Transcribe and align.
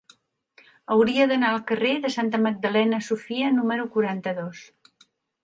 Hauria 0.95 1.27
d'anar 1.31 1.51
al 1.55 1.61
carrer 1.71 1.91
de 2.07 2.11
Santa 2.15 2.41
Magdalena 2.47 3.01
Sofia 3.09 3.53
número 3.59 3.87
quaranta-dos. 3.99 4.67